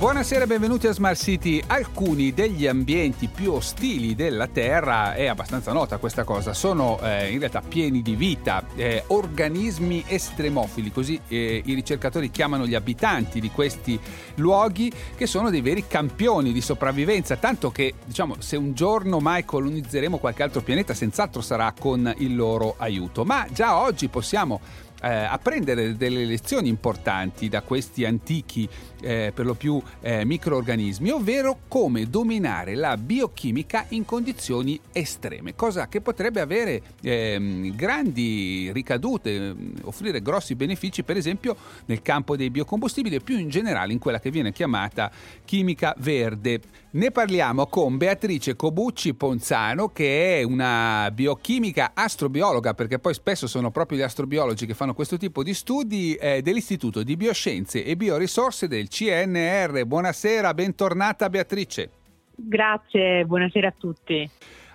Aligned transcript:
Buonasera 0.00 0.44
e 0.44 0.46
benvenuti 0.46 0.86
a 0.86 0.92
Smart 0.92 1.20
City. 1.20 1.62
Alcuni 1.66 2.32
degli 2.32 2.66
ambienti 2.66 3.28
più 3.28 3.52
ostili 3.52 4.14
della 4.14 4.46
Terra, 4.46 5.12
è 5.12 5.26
abbastanza 5.26 5.74
nota 5.74 5.98
questa 5.98 6.24
cosa, 6.24 6.54
sono 6.54 6.98
eh, 7.02 7.30
in 7.30 7.38
realtà 7.38 7.60
pieni 7.60 8.00
di 8.00 8.16
vita, 8.16 8.64
eh, 8.76 9.04
organismi 9.08 10.02
estremofili, 10.06 10.90
così 10.90 11.20
eh, 11.28 11.60
i 11.62 11.74
ricercatori 11.74 12.30
chiamano 12.30 12.66
gli 12.66 12.74
abitanti 12.74 13.40
di 13.40 13.50
questi 13.50 14.00
luoghi, 14.36 14.90
che 15.14 15.26
sono 15.26 15.50
dei 15.50 15.60
veri 15.60 15.86
campioni 15.86 16.54
di 16.54 16.62
sopravvivenza, 16.62 17.36
tanto 17.36 17.70
che 17.70 17.92
diciamo 18.02 18.36
se 18.38 18.56
un 18.56 18.72
giorno 18.72 19.18
mai 19.18 19.44
colonizzeremo 19.44 20.16
qualche 20.16 20.42
altro 20.42 20.62
pianeta, 20.62 20.94
senz'altro 20.94 21.42
sarà 21.42 21.74
con 21.78 22.10
il 22.16 22.34
loro 22.34 22.76
aiuto. 22.78 23.26
Ma 23.26 23.46
già 23.52 23.76
oggi 23.76 24.08
possiamo 24.08 24.60
eh, 25.00 25.08
apprendere 25.08 25.96
delle 25.96 26.24
lezioni 26.24 26.68
importanti 26.68 27.48
da 27.48 27.62
questi 27.62 28.04
antichi, 28.04 28.68
eh, 29.02 29.32
per 29.34 29.46
lo 29.46 29.54
più 29.54 29.80
eh, 30.00 30.24
microorganismi, 30.24 31.10
ovvero 31.10 31.60
come 31.68 32.08
dominare 32.08 32.74
la 32.74 32.96
biochimica 32.96 33.86
in 33.90 34.04
condizioni 34.04 34.78
estreme, 34.92 35.54
cosa 35.54 35.88
che 35.88 36.00
potrebbe 36.00 36.40
avere 36.40 36.82
ehm, 37.02 37.74
grandi 37.74 38.70
ricadute, 38.72 39.54
mm, 39.54 39.70
offrire 39.82 40.20
grossi 40.20 40.54
benefici, 40.54 41.02
per 41.02 41.16
esempio 41.16 41.56
nel 41.86 42.02
campo 42.02 42.36
dei 42.36 42.50
biocombustibili 42.50 43.16
e 43.16 43.20
più 43.20 43.38
in 43.38 43.48
generale 43.48 43.92
in 43.92 43.98
quella 43.98 44.20
che 44.20 44.30
viene 44.30 44.52
chiamata 44.52 45.10
chimica 45.44 45.94
verde. 45.98 46.60
Ne 46.92 47.12
parliamo 47.12 47.66
con 47.66 47.96
Beatrice 47.96 48.56
Cobucci 48.56 49.14
Ponzano, 49.14 49.90
che 49.90 50.40
è 50.40 50.42
una 50.42 51.08
biochimica 51.12 51.92
astrobiologa, 51.94 52.74
perché 52.74 52.98
poi 52.98 53.14
spesso 53.14 53.46
sono 53.46 53.70
proprio 53.70 53.98
gli 53.98 54.02
astrobiologi 54.02 54.66
che 54.66 54.74
fanno 54.74 54.89
questo 54.94 55.16
tipo 55.16 55.42
di 55.42 55.54
studi, 55.54 56.14
eh, 56.14 56.42
dell'Istituto 56.42 57.02
di 57.02 57.16
Bioscienze 57.16 57.84
e 57.84 57.96
Biorisorse 57.96 58.68
del 58.68 58.88
CNR. 58.88 59.84
Buonasera, 59.86 60.54
bentornata 60.54 61.28
Beatrice. 61.28 61.90
Grazie, 62.34 63.24
buonasera 63.24 63.68
a 63.68 63.74
tutti. 63.76 64.30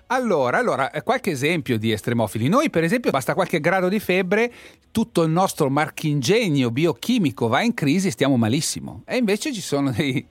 Allora, 0.08 0.58
allora, 0.58 0.90
eh, 0.90 1.02
qualche 1.02 1.30
esempio 1.30 1.78
di 1.78 1.90
estremofili. 1.90 2.48
Noi, 2.48 2.70
per 2.70 2.84
esempio, 2.84 3.10
basta 3.10 3.34
qualche 3.34 3.58
grado 3.58 3.88
di 3.88 3.98
febbre, 3.98 4.52
tutto 4.92 5.24
il 5.24 5.30
nostro 5.30 5.68
marchingegno 5.68 6.70
biochimico 6.70 7.48
va 7.48 7.62
in 7.62 7.74
crisi 7.74 8.08
e 8.08 8.12
stiamo 8.12 8.36
malissimo. 8.36 9.02
E 9.04 9.16
invece 9.16 9.52
ci 9.52 9.60
sono 9.60 9.90
dei, 9.90 10.24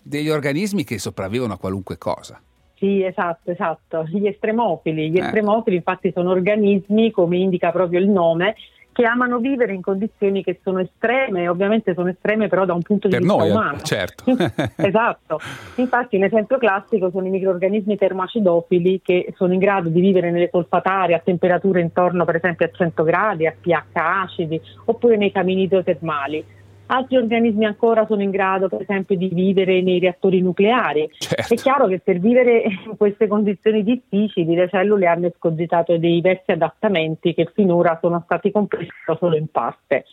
degli 0.00 0.28
organismi 0.28 0.84
che 0.84 0.98
sopravvivono 0.98 1.54
a 1.54 1.58
qualunque 1.58 1.98
cosa. 1.98 2.40
Sì, 2.82 3.02
esatto, 3.04 3.50
esatto. 3.50 4.04
Gli 4.06 4.26
estremofili. 4.26 5.10
Gli 5.10 5.18
eh. 5.18 5.24
estremofili 5.24 5.76
infatti 5.76 6.12
sono 6.12 6.30
organismi, 6.30 7.10
come 7.10 7.38
indica 7.38 7.70
proprio 7.70 7.98
il 7.98 8.08
nome, 8.08 8.54
che 8.92 9.04
amano 9.04 9.38
vivere 9.38 9.72
in 9.72 9.80
condizioni 9.80 10.44
che 10.44 10.60
sono 10.62 10.80
estreme, 10.80 11.48
ovviamente 11.48 11.94
sono 11.94 12.10
estreme 12.10 12.48
però 12.48 12.64
da 12.64 12.74
un 12.74 12.82
punto 12.82 13.08
di 13.08 13.14
per 13.14 13.22
vista 13.22 13.36
noi, 13.36 13.48
eh, 13.48 13.50
umano. 13.50 13.80
Certo. 13.80 14.24
esatto. 14.76 15.40
Infatti 15.76 16.16
un 16.16 16.24
esempio 16.24 16.58
classico 16.58 17.10
sono 17.10 17.26
i 17.26 17.30
microorganismi 17.30 17.96
termoacidofili 17.96 19.00
che 19.02 19.32
sono 19.36 19.54
in 19.54 19.58
grado 19.58 19.88
di 19.88 20.00
vivere 20.00 20.30
nelle 20.30 20.48
solfatarie 20.50 21.14
a 21.14 21.20
temperature 21.20 21.80
intorno 21.80 22.24
per 22.24 22.36
esempio 22.36 22.66
a 22.66 22.70
100 22.70 23.02
gradi, 23.02 23.46
a 23.46 23.54
pH 23.58 23.84
acidi, 23.94 24.60
oppure 24.84 25.16
nei 25.16 25.32
camini 25.32 25.62
idrotermali 25.62 26.60
Altri 26.94 27.16
organismi 27.16 27.64
ancora 27.64 28.04
sono 28.04 28.20
in 28.20 28.30
grado, 28.30 28.68
per 28.68 28.82
esempio, 28.82 29.16
di 29.16 29.28
vivere 29.28 29.80
nei 29.80 29.98
reattori 29.98 30.42
nucleari. 30.42 31.10
Certo. 31.16 31.54
È 31.54 31.56
chiaro 31.56 31.86
che 31.86 32.00
per 32.00 32.18
vivere 32.18 32.64
in 32.64 32.96
queste 32.98 33.28
condizioni 33.28 33.82
difficili 33.82 34.54
le 34.54 34.68
cellule 34.68 35.06
hanno 35.06 35.28
escogitato 35.28 35.96
dei 35.96 36.16
diversi 36.16 36.50
adattamenti 36.50 37.32
che 37.32 37.50
finora 37.54 37.98
sono 37.98 38.20
stati 38.26 38.50
compresi 38.50 38.90
solo 39.18 39.36
in 39.36 39.46
parte. 39.50 40.04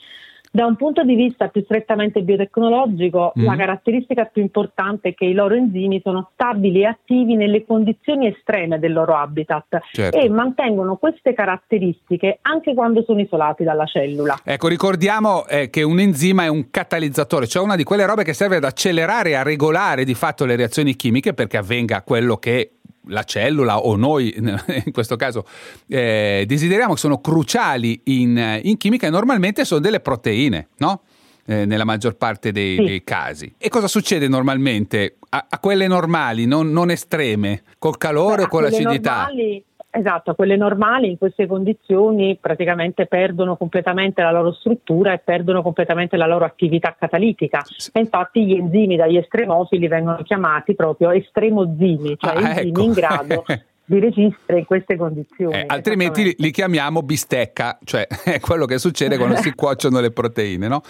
Da 0.52 0.65
un 0.65 0.76
punto 0.76 1.04
di 1.04 1.15
vista 1.15 1.48
più 1.48 1.61
strettamente 1.64 2.21
biotecnologico, 2.21 3.33
mm. 3.37 3.43
la 3.43 3.55
caratteristica 3.55 4.26
più 4.26 4.42
importante 4.42 5.10
è 5.10 5.14
che 5.14 5.26
i 5.26 5.33
loro 5.33 5.54
enzimi 5.54 6.02
sono 6.04 6.32
stabili 6.33 6.82
e 6.82 6.86
attivi 6.86 7.36
nelle 7.36 7.65
condizioni 7.65 8.27
estreme 8.27 8.80
del 8.80 8.93
loro 8.93 9.15
habitat 9.15 9.80
certo. 9.92 10.17
e 10.17 10.27
mantengono 10.27 10.95
queste 10.95 11.33
caratteristiche 11.33 12.39
anche 12.42 12.73
quando 12.73 13.04
sono 13.04 13.21
isolati 13.21 13.64
dalla 13.64 13.86
cellula. 13.86 14.39
Ecco, 14.43 14.67
ricordiamo 14.67 15.45
eh, 15.48 15.70
che 15.70 15.83
un 15.83 15.99
enzima 15.99 16.43
è 16.43 16.48
un 16.48 16.70
catalizzatore, 16.71 17.45
cioè 17.45 17.64
una 17.64 17.76
di 17.76 17.83
quelle 17.83 18.05
robe 18.05 18.23
che 18.23 18.33
serve 18.33 18.55
ad 18.55 18.64
accelerare 18.64 19.30
e 19.30 19.36
a 19.36 19.43
regolare 19.43 20.04
di 20.04 20.15
fatto 20.15 20.45
le 20.45 20.55
reazioni 20.55 20.95
chimiche 20.95 21.33
perché 21.33 21.58
avvenga 21.58 22.02
quello 22.02 22.38
che 22.38 22.79
la 23.09 23.23
cellula 23.23 23.80
o 23.80 23.95
noi 23.95 24.33
in 24.37 24.92
questo 24.92 25.15
caso 25.15 25.45
eh, 25.87 26.45
desideriamo 26.47 26.93
che 26.93 26.99
sono 26.99 27.20
cruciali 27.20 27.99
in, 28.05 28.61
in, 28.64 28.77
chimica 28.77 29.08
e 29.08 29.09
normalmente 29.09 29.65
sono 29.65 29.81
delle 29.81 29.99
proteine, 29.99 30.70
no? 30.77 31.02
Eh, 31.45 31.65
nella 31.65 31.83
maggior 31.83 32.15
parte 32.15 32.52
dei, 32.52 32.75
sì. 32.75 32.83
dei, 32.83 33.03
casi. 33.03 33.53
E 33.58 33.70
cosa 33.70 33.87
succede 33.87 34.27
normalmente 34.27 35.15
a, 35.30 35.47
a 35.49 35.59
quelle 35.59 35.87
normali, 35.87 36.45
non, 36.45 36.71
non, 36.71 36.92
estreme, 36.92 37.64
col 37.80 37.97
calore 37.97 38.43
o 38.43 38.47
con 38.47 38.61
l'acidità? 38.61 39.26
Normali 39.26 39.64
Esatto, 39.92 40.36
quelle 40.36 40.55
normali 40.55 41.10
in 41.10 41.17
queste 41.17 41.48
condizioni 41.48 42.38
praticamente 42.39 43.08
perdono 43.08 43.58
completamente 43.58 44.22
la 44.22 44.32
loro 44.32 44.52
struttura 44.54 45.14
e 45.14 45.17
perdono 45.17 45.64
completamente 45.64 46.16
la 46.16 46.27
loro 46.27 46.45
attività 46.45 46.95
catalitica. 46.98 47.64
Sì. 47.66 47.89
E 47.94 48.00
infatti 48.00 48.45
gli 48.45 48.54
enzimi 48.54 48.95
dagli 48.95 49.17
estremofili 49.17 49.88
vengono 49.88 50.22
chiamati 50.22 50.76
proprio 50.76 51.10
estremozimi, 51.10 52.16
cioè 52.20 52.36
ah, 52.36 52.50
enzimi 52.50 52.70
ecco. 52.70 52.82
in 52.82 52.92
grado 52.92 53.44
di 53.89 54.00
resistere 54.00 54.60
in 54.60 54.66
queste 54.66 54.95
condizioni. 54.95 55.55
Eh, 55.55 55.64
altrimenti 55.66 56.23
li, 56.23 56.36
li, 56.38 56.52
chiamiamo 56.52 57.02
bistecca, 57.02 57.80
cioè 57.83 58.05
è 58.23 58.39
quello 58.39 58.66
che 58.66 58.77
succede 58.77 59.17
quando 59.17 59.38
si 59.38 59.52
cuociono 59.55 60.00
le 60.00 60.11
proteine, 60.11 60.67
no? 60.67 60.83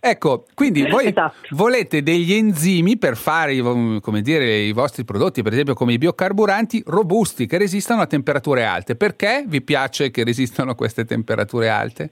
Ecco, 0.00 0.46
quindi 0.54 0.88
voi 0.88 1.08
esatto. 1.08 1.36
volete 1.50 2.02
degli 2.02 2.32
enzimi 2.32 2.96
per 2.96 3.16
fare 3.16 3.54
come 4.00 4.22
dire, 4.22 4.56
i 4.56 4.72
vostri 4.72 5.04
prodotti, 5.04 5.42
per 5.42 5.52
esempio 5.52 5.74
come 5.74 5.92
i 5.92 5.98
biocarburanti, 5.98 6.82
robusti, 6.86 7.46
che 7.46 7.58
resistano 7.58 8.00
a 8.00 8.06
temperature 8.06 8.64
alte. 8.64 8.96
Perché 8.96 9.44
vi 9.46 9.60
piace 9.60 10.10
che 10.10 10.24
resistano 10.24 10.70
a 10.70 10.74
queste 10.74 11.04
temperature 11.04 11.68
alte? 11.68 12.10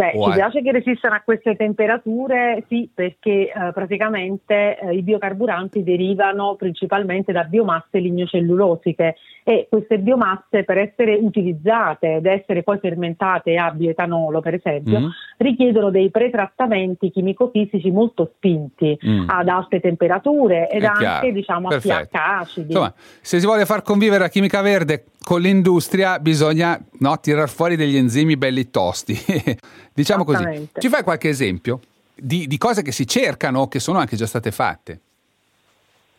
Beh, 0.00 0.12
ci 0.12 0.30
piace 0.30 0.62
che 0.62 0.72
resistano 0.72 1.14
a 1.14 1.20
queste 1.20 1.56
temperature, 1.56 2.64
sì, 2.68 2.88
perché 2.92 3.52
eh, 3.52 3.72
praticamente 3.74 4.78
eh, 4.78 4.94
i 4.94 5.02
biocarburanti 5.02 5.82
derivano 5.82 6.54
principalmente 6.54 7.32
da 7.32 7.44
biomasse 7.44 7.98
lignocellulosiche 7.98 9.16
e 9.44 9.66
queste 9.68 9.98
biomasse 9.98 10.64
per 10.64 10.78
essere 10.78 11.18
utilizzate 11.20 12.14
ed 12.16 12.26
essere 12.26 12.62
poi 12.62 12.78
fermentate 12.78 13.56
a 13.56 13.70
bioetanolo, 13.72 14.40
per 14.40 14.54
esempio, 14.54 15.00
mm. 15.00 15.08
richiedono 15.36 15.90
dei 15.90 16.10
pretrattamenti 16.10 17.10
chimico-fisici 17.10 17.90
molto 17.90 18.30
spinti 18.36 18.98
mm. 19.04 19.28
ad 19.28 19.48
alte 19.48 19.80
temperature 19.80 20.70
ed 20.70 20.84
anche 20.84 21.32
diciamo, 21.32 21.68
a 21.68 21.78
pH 21.78 22.08
acidi. 22.12 22.68
Insomma, 22.68 22.94
se 22.96 23.38
si 23.38 23.44
vuole 23.44 23.66
far 23.66 23.82
convivere 23.82 24.20
la 24.20 24.28
chimica 24.28 24.62
verde 24.62 25.04
con 25.30 25.42
l'industria 25.42 26.18
bisogna 26.18 26.76
no, 26.98 27.20
tirar 27.20 27.48
fuori 27.48 27.76
degli 27.76 27.96
enzimi 27.96 28.36
belli 28.36 28.68
tosti. 28.68 29.16
diciamo 29.94 30.24
così. 30.24 30.68
Ci 30.76 30.88
fai 30.88 31.04
qualche 31.04 31.28
esempio 31.28 31.78
di, 32.16 32.48
di 32.48 32.58
cose 32.58 32.82
che 32.82 32.90
si 32.90 33.06
cercano 33.06 33.60
o 33.60 33.68
che 33.68 33.78
sono 33.78 34.00
anche 34.00 34.16
già 34.16 34.26
state 34.26 34.50
fatte? 34.50 34.98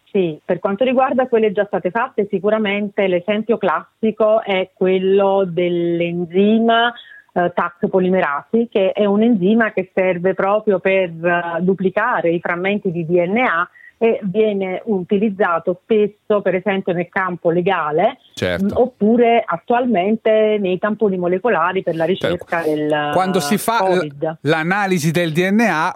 Sì, 0.06 0.40
per 0.46 0.60
quanto 0.60 0.86
riguarda 0.86 1.28
quelle 1.28 1.52
già 1.52 1.66
state 1.66 1.92
fatte, 1.92 2.30
sicuramente 2.30 3.06
l'esempio 3.08 3.58
classico 3.58 4.42
è 4.44 4.70
quello 4.74 5.44
dell'enzima 5.46 6.94
eh, 7.34 7.52
TAC 7.54 7.90
polimerasi, 7.90 8.70
che 8.72 8.94
è 8.94 9.04
un 9.04 9.24
enzima 9.24 9.74
che 9.74 9.92
serve 9.94 10.34
proprio 10.34 10.80
per 10.80 11.10
uh, 11.10 11.62
duplicare 11.62 12.30
i 12.32 12.40
frammenti 12.40 12.94
di 12.94 13.06
DNA 13.06 13.70
e 14.04 14.20
viene 14.24 14.82
utilizzato 14.86 15.80
spesso 15.84 16.42
per 16.42 16.56
esempio 16.56 16.92
nel 16.92 17.08
campo 17.08 17.52
legale 17.52 18.18
certo. 18.34 18.82
oppure 18.82 19.44
attualmente 19.46 20.58
nei 20.60 20.80
tamponi 20.80 21.20
molecolari 21.20 21.84
per 21.84 21.96
la 21.96 22.06
ricerca 22.06 22.64
certo. 22.64 22.70
del 22.72 23.12
Quando 23.14 23.40
si 23.40 23.60
fa 23.60 23.78
COVID. 23.78 24.38
l'analisi 24.42 25.12
del 25.12 25.32
DNA 25.32 25.96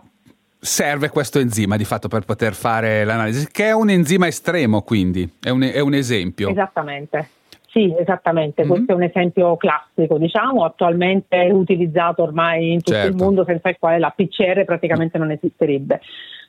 serve 0.60 1.10
questo 1.10 1.40
enzima 1.40 1.78
di 1.78 1.84
fatto 1.84 2.08
per 2.08 2.26
poter 2.26 2.54
fare 2.54 3.04
l'analisi, 3.06 3.50
che 3.52 3.66
è 3.66 3.72
un 3.72 3.90
enzima 3.90 4.28
estremo 4.28 4.84
quindi, 4.84 5.28
è 5.42 5.50
un, 5.50 5.64
è 5.64 5.80
un 5.80 5.96
esempio. 5.96 6.50
Esattamente. 6.50 7.30
Sì, 7.70 7.94
esattamente, 8.00 8.62
mm-hmm. 8.62 8.72
questo 8.72 8.92
è 8.92 8.96
un 8.96 9.04
esempio 9.04 9.58
classico, 9.58 10.20
diciamo, 10.20 10.64
attualmente 10.64 11.50
utilizzato 11.52 12.22
ormai 12.22 12.72
in 12.72 12.78
tutto 12.78 12.92
certo. 12.92 13.10
il 13.10 13.16
mondo, 13.16 13.44
senza 13.46 13.68
il 13.68 13.78
quale 13.80 13.98
la 13.98 14.14
PCR 14.16 14.64
praticamente 14.64 15.18
non 15.18 15.32
esisterebbe. 15.32 16.00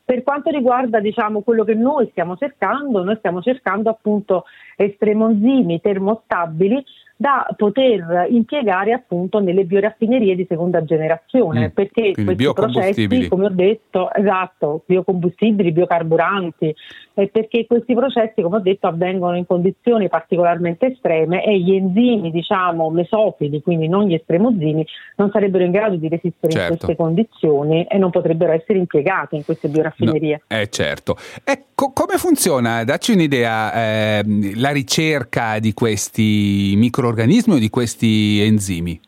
Per 0.07 0.23
quanto 0.23 0.51
riguarda 0.51 1.01
diciamo, 1.01 1.41
quello 1.41 1.65
che 1.65 1.75
noi 1.75 2.07
stiamo 2.13 2.37
cercando, 2.37 3.03
noi 3.03 3.17
stiamo 3.17 3.43
cercando 3.43 3.91
appunto 3.91 4.45
estremozimi 4.77 5.81
termostabili 5.81 6.85
da 7.17 7.47
poter 7.57 8.27
impiegare 8.29 8.93
appunto 8.93 9.41
nelle 9.41 9.65
bioraffinerie 9.65 10.37
di 10.37 10.45
seconda 10.47 10.85
generazione, 10.85 11.69
mm. 11.69 11.71
perché 11.71 12.13
questi 12.13 12.53
processi, 12.53 13.29
come 13.29 13.47
ho 13.47 13.51
detto, 13.51 14.13
esatto, 14.13 14.83
biocombustibili, 14.85 15.73
biocarburanti, 15.73 16.75
eh, 17.15 17.29
perché 17.29 17.67
questi 17.67 17.95
processi, 17.95 18.43
come 18.43 18.57
ho 18.57 18.61
detto, 18.61 18.87
avvengono 18.87 19.37
in 19.37 19.47
condizioni 19.47 20.09
particolarmente 20.09 20.93
estreme 20.93 21.43
e 21.43 21.59
gli 21.59 21.75
enzimi, 21.75 22.31
diciamo, 22.31 22.91
mesofili, 22.91 23.63
quindi 23.63 23.89
non 23.89 24.05
gli 24.05 24.15
estremozimi, 24.15 24.87
non 25.17 25.31
sarebbero 25.31 25.65
in 25.65 25.71
grado 25.71 25.97
di 25.97 26.09
resistere 26.09 26.53
certo. 26.53 26.73
in 26.73 26.79
queste 26.79 26.97
condizioni 26.97 27.85
e 27.85 27.97
non 27.97 28.11
potrebbero 28.11 28.53
essere 28.53 28.79
impiegati 28.79 29.37
in 29.37 29.45
queste 29.45 29.69
bioraffinerie. 29.69 30.43
No, 30.47 30.57
eh 30.59 30.69
certo. 30.69 31.17
Ecco, 31.43 31.93
come 31.93 32.19
funziona? 32.19 32.85
Dacci 32.85 33.13
un'idea, 33.13 33.73
eh, 33.73 34.23
la 34.57 34.71
ricerca 34.71 35.59
di 35.59 35.73
questi 35.73 36.77
microorganismi 37.07 37.55
o 37.55 37.59
di 37.59 37.71
questi 37.71 38.41
enzimi? 38.41 39.01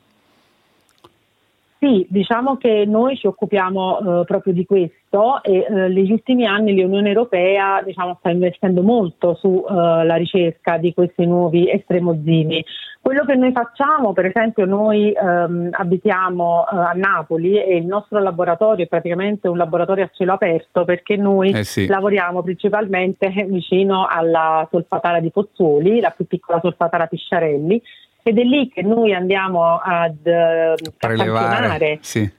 Sì, 1.81 2.05
diciamo 2.09 2.57
che 2.57 2.85
noi 2.87 3.17
ci 3.17 3.29
occupiamo 3.29 4.21
eh, 4.21 4.25
proprio 4.25 4.53
di 4.53 4.67
questo 4.67 5.43
e 5.45 5.59
eh, 5.59 5.73
negli 5.73 6.11
ultimi 6.11 6.45
anni 6.45 6.75
l'Unione 6.75 7.09
Europea 7.09 7.83
diciamo, 7.83 8.17
sta 8.19 8.31
investendo 8.31 8.83
molto 8.83 9.35
sulla 9.35 10.15
eh, 10.15 10.19
ricerca 10.19 10.77
di 10.77 10.93
questi 10.93 11.25
nuovi 11.25 11.71
estremozimi. 11.71 12.65
Quello 13.01 13.25
che 13.25 13.37
noi 13.37 13.53
facciamo, 13.53 14.13
per 14.13 14.27
esempio, 14.27 14.67
noi 14.67 15.13
ehm, 15.13 15.71
abitiamo 15.73 16.67
eh, 16.67 16.77
a 16.77 16.93
Napoli 16.95 17.63
e 17.63 17.77
il 17.77 17.87
nostro 17.87 18.19
laboratorio 18.19 18.85
è 18.85 18.89
praticamente 18.89 19.49
un 19.49 19.57
laboratorio 19.57 20.05
a 20.05 20.11
cielo 20.13 20.35
aperto 20.35 20.85
perché 20.85 21.17
noi 21.17 21.53
eh 21.53 21.65
sì. 21.65 21.87
lavoriamo 21.87 22.43
principalmente 22.43 23.29
vicino 23.49 24.07
alla 24.07 24.67
solfatara 24.71 25.21
di 25.21 25.31
Pozzuoli, 25.31 26.01
la 26.01 26.11
più 26.11 26.27
piccola 26.27 26.61
solfatara 26.61 27.07
Pisciarelli 27.07 27.81
ed 28.23 28.39
è 28.39 28.43
lì 28.43 28.69
che 28.69 28.83
noi 28.83 29.15
andiamo 29.15 29.79
ad 29.83 30.19
uh, 30.25 30.91
campionare. 30.99 31.99
Sì. 32.03 32.31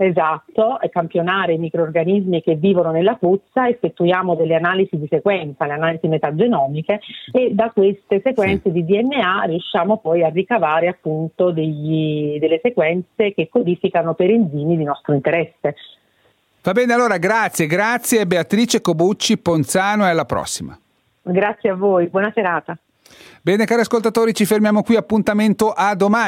Esatto, 0.00 0.78
campionare 0.92 1.54
i 1.54 1.58
microorganismi 1.58 2.40
che 2.40 2.54
vivono 2.54 2.92
nella 2.92 3.16
puzza, 3.16 3.66
effettuiamo 3.66 4.36
delle 4.36 4.54
analisi 4.54 4.96
di 4.96 5.08
sequenza, 5.10 5.66
le 5.66 5.72
analisi 5.72 6.06
metagenomiche 6.06 7.00
e 7.32 7.50
da 7.52 7.72
queste 7.72 8.20
sequenze 8.22 8.70
sì. 8.70 8.70
di 8.70 8.84
DNA 8.84 9.42
riusciamo 9.46 9.96
poi 9.96 10.22
a 10.22 10.28
ricavare 10.28 10.86
appunto 10.86 11.50
degli, 11.50 12.38
delle 12.38 12.60
sequenze 12.62 13.34
che 13.34 13.48
codificano 13.48 14.14
per 14.14 14.30
enzimi 14.30 14.76
di 14.76 14.84
nostro 14.84 15.14
interesse. 15.14 15.74
Va 16.62 16.70
bene, 16.70 16.92
allora 16.92 17.16
grazie, 17.18 17.66
grazie 17.66 18.24
Beatrice 18.24 18.80
Cobucci 18.80 19.36
Ponzano 19.38 20.06
e 20.06 20.10
alla 20.10 20.26
prossima. 20.26 20.78
Grazie 21.22 21.70
a 21.70 21.74
voi, 21.74 22.06
buona 22.06 22.30
serata. 22.32 22.78
Bene 23.42 23.64
cari 23.64 23.80
ascoltatori, 23.80 24.34
ci 24.34 24.44
fermiamo 24.44 24.82
qui, 24.82 24.96
appuntamento 24.96 25.72
a 25.72 25.94
domani. 25.94 26.26